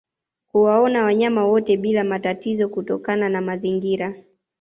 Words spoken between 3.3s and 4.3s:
mazingira